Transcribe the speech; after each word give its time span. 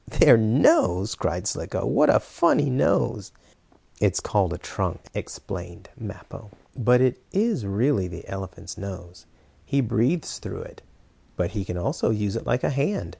"Their 0.07 0.35
nose!" 0.35 1.13
cried 1.13 1.45
Slicko. 1.45 1.85
"What 1.85 2.09
a 2.09 2.19
funny 2.19 2.71
nose!" 2.71 3.31
"It 3.99 4.13
is 4.13 4.19
called 4.19 4.51
a 4.51 4.57
trunk," 4.57 4.99
explained 5.13 5.89
Mappo. 5.95 6.49
"But 6.75 7.01
it 7.01 7.21
is 7.31 7.67
really 7.67 8.07
the 8.07 8.27
elephant's 8.27 8.79
nose. 8.79 9.27
He 9.63 9.79
breathes 9.79 10.39
through 10.39 10.61
it, 10.63 10.81
but 11.35 11.51
he 11.51 11.63
can 11.63 11.77
also 11.77 12.09
use 12.09 12.35
it 12.35 12.47
like 12.47 12.63
a 12.63 12.71
hand. 12.71 13.09